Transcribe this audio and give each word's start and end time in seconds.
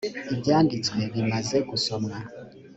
ibyanditswe 0.33 0.99
bimaze 1.13 1.57
gusomwa 1.69 2.17